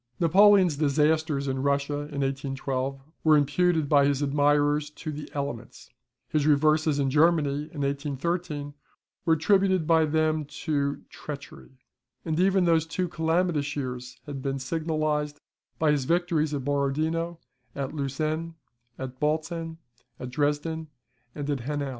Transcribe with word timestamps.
Napoleon's 0.19 0.77
disasters 0.77 1.47
in 1.47 1.61
Russia, 1.61 1.93
in 1.93 2.21
1812, 2.21 2.99
were 3.23 3.37
imputed 3.37 3.87
by 3.87 4.05
his 4.07 4.23
admirers 4.23 4.89
to 4.89 5.11
the 5.11 5.29
elements; 5.35 5.91
his 6.27 6.47
reverses 6.47 6.97
in 6.97 7.11
Germany, 7.11 7.69
in 7.71 7.81
1813, 7.81 8.73
were 9.25 9.35
attributed 9.35 9.85
by 9.85 10.05
them 10.05 10.45
to 10.45 11.03
treachery: 11.11 11.77
and 12.25 12.39
even 12.39 12.65
those 12.65 12.87
two 12.87 13.07
calamitous 13.07 13.75
years 13.75 14.17
had 14.25 14.41
been 14.41 14.57
signalised 14.57 15.39
by 15.77 15.91
his 15.91 16.05
victories 16.05 16.51
at 16.51 16.65
Borodino, 16.65 17.37
at 17.75 17.93
Lutzen, 17.93 18.55
at 18.97 19.19
Bautzen, 19.19 19.77
at 20.19 20.31
Dresden, 20.31 20.87
and 21.35 21.47
at 21.47 21.59
Hanau. 21.59 21.89